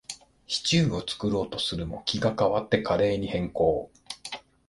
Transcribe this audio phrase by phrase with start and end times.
[0.47, 3.91] シチューを作ろうとするも、気が変わってカレーに変更